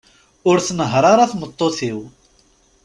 Ur 0.49 0.57
tnehher 0.67 1.03
ara 1.13 1.31
tmeṭṭut-iw. 1.31 1.99